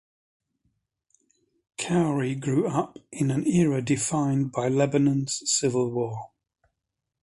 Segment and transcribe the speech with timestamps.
[1.77, 6.31] Khoury grew up in an era defined by Lebanon’s civil war.